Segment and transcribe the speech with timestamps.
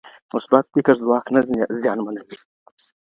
[0.33, 1.41] مثبت فکر ځواک نه
[1.81, 2.37] زیانمنوي.